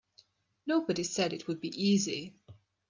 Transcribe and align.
Nobody 0.65 1.03
said 1.03 1.31
it 1.31 1.47
would 1.47 1.61
be 1.61 1.69
easy. 1.79 2.33